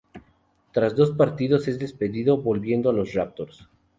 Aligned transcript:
Tras 0.73 0.95
dos 0.95 1.11
partidos 1.11 1.67
es 1.67 1.77
despedido, 1.77 2.37
volviendo 2.41 2.89
a 2.89 2.93
los 2.93 3.13
Raptors. 3.13 3.69